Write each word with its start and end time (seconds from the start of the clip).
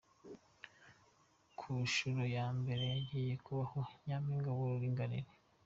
Ku 1.57 1.67
nshuro 1.83 2.21
ya 2.35 2.47
mbere 2.57 2.83
hagiye 2.93 3.33
kubaho 3.45 3.79
"Nyampinga 4.05 4.49
w’Uburinganire" 4.57 5.29